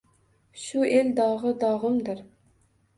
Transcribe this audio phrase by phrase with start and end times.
[0.61, 2.29] Shu el dog’i dog’imdir.